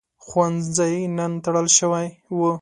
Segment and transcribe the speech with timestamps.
[0.25, 2.07] ښوونځی نن تړل شوی
[2.37, 2.39] و.